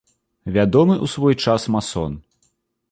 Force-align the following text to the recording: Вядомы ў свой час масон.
Вядомы 0.55 0.95
ў 0.95 1.05
свой 1.13 1.35
час 1.45 1.69
масон. 1.77 2.21